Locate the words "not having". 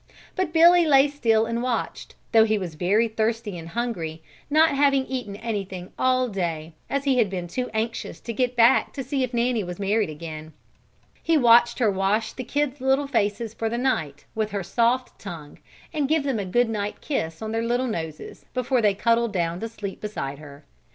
4.49-5.05